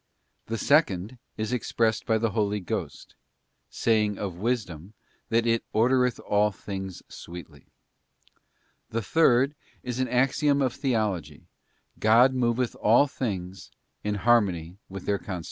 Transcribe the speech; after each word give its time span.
The 0.47 0.57
second 0.57 1.19
is 1.37 1.53
expressed 1.53 2.07
by 2.07 2.17
the 2.17 2.31
Holy 2.31 2.59
Ghost 2.59 3.13
saying 3.69 4.17
of 4.17 4.33
wisdom 4.33 4.95
that 5.29 5.45
it 5.45 5.63
'ordereth 5.75 6.19
all 6.25 6.49
things 6.49 7.03
sweetly.' 7.07 7.67
t 7.67 7.69
The 8.89 9.03
third 9.03 9.53
is 9.83 9.99
an 9.99 10.07
axiom 10.07 10.59
of 10.59 10.73
Theology, 10.73 11.45
God 11.99 12.33
moveth 12.33 12.73
all 12.81 13.05
things 13.05 13.69
in 14.03 14.15
harmony 14.15 14.79
with 14.89 15.05
their 15.05 15.19
constitution. 15.19 15.39